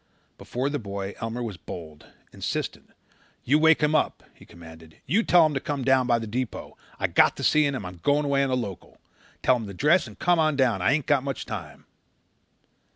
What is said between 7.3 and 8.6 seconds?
to see him and I'm going away on the